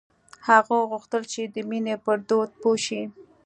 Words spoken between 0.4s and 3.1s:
هغه غوښتل چې د مینې پر درد پوه شي